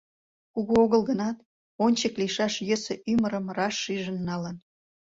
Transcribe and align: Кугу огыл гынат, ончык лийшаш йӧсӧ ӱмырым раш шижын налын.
Кугу 0.53 0.73
огыл 0.83 1.01
гынат, 1.09 1.37
ончык 1.85 2.13
лийшаш 2.19 2.53
йӧсӧ 2.67 2.93
ӱмырым 3.11 3.45
раш 3.57 3.75
шижын 3.83 4.17
налын. 4.29 4.55